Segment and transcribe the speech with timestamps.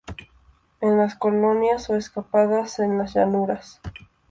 [0.81, 3.79] En las colinas, o escapadas en las llanuras.